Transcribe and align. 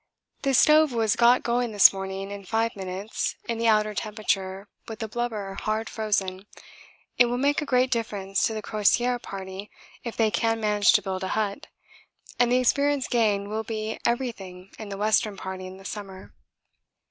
This 0.41 0.57
stove 0.57 0.93
was 0.93 1.15
got 1.15 1.43
going 1.43 1.73
this 1.73 1.93
morning 1.93 2.31
in 2.31 2.43
five 2.43 2.75
minutes 2.75 3.35
in 3.47 3.59
the 3.59 3.67
outer 3.67 3.93
temperature 3.93 4.67
with 4.87 4.97
the 4.97 5.07
blubber 5.07 5.53
hard 5.61 5.89
frozen. 5.91 6.47
It 7.19 7.27
will 7.27 7.37
make 7.37 7.61
a 7.61 7.67
great 7.67 7.91
difference 7.91 8.41
to 8.47 8.55
the 8.55 8.63
Crozier 8.63 9.19
Party 9.19 9.69
if 10.03 10.17
they 10.17 10.31
can 10.31 10.59
manage 10.59 10.91
to 10.93 11.03
build 11.03 11.23
a 11.23 11.27
hut, 11.37 11.67
and 12.39 12.51
the 12.51 12.57
experience 12.57 13.07
gained 13.07 13.49
will 13.49 13.63
be 13.63 13.99
everything 14.03 14.71
for 14.75 14.85
the 14.87 14.97
Western 14.97 15.37
Party 15.37 15.67
in 15.67 15.77
the 15.77 15.85
summer. 15.85 16.33